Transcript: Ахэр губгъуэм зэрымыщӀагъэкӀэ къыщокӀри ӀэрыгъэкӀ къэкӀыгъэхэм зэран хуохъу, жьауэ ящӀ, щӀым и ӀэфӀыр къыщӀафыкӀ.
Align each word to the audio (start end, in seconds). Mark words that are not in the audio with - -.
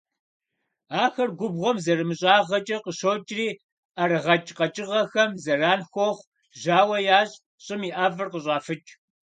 Ахэр 1.03 1.29
губгъуэм 1.39 1.77
зэрымыщӀагъэкӀэ 1.83 2.77
къыщокӀри 2.83 3.47
ӀэрыгъэкӀ 3.95 4.51
къэкӀыгъэхэм 4.57 5.31
зэран 5.43 5.81
хуохъу, 5.89 6.27
жьауэ 6.59 6.97
ящӀ, 7.19 7.41
щӀым 7.63 7.81
и 7.87 7.91
ӀэфӀыр 7.95 8.29
къыщӀафыкӀ. 8.33 8.91